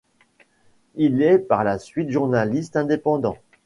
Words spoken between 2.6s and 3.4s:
indépendant.